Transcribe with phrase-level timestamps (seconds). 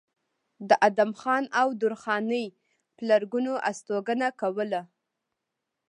[0.69, 2.45] د ادم خان او درخانۍ
[2.97, 4.81] پلرګنو استوګنه کوله